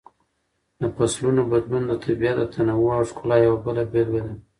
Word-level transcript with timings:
د 0.81 0.81
فصلونو 0.95 1.41
بدلون 1.51 1.83
د 1.87 1.93
طبیعت 2.05 2.35
د 2.39 2.43
تنوع 2.53 2.91
او 2.99 3.03
ښکلا 3.09 3.37
یوه 3.45 3.59
بله 3.65 3.83
بېلګه 3.91 4.21
ده. 4.25 4.33